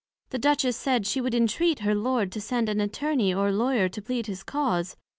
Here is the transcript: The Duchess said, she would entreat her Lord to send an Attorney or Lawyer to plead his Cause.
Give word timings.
The 0.31 0.39
Duchess 0.39 0.75
said, 0.75 1.05
she 1.05 1.21
would 1.21 1.35
entreat 1.35 1.81
her 1.81 1.93
Lord 1.93 2.31
to 2.31 2.41
send 2.41 2.69
an 2.69 2.81
Attorney 2.81 3.35
or 3.35 3.51
Lawyer 3.51 3.87
to 3.89 4.01
plead 4.01 4.25
his 4.25 4.41
Cause. 4.41 4.97